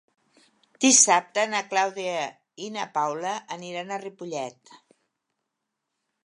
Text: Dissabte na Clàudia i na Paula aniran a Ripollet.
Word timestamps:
Dissabte 0.85 1.43
na 1.51 1.59
Clàudia 1.73 2.15
i 2.69 2.71
na 2.79 2.87
Paula 2.97 3.35
aniran 3.57 3.93
a 3.93 4.01
Ripollet. 4.07 4.75